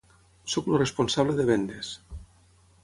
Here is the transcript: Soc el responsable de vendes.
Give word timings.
Soc 0.53 0.69
el 0.71 0.79
responsable 0.81 1.37
de 1.41 1.47
vendes. 1.51 1.95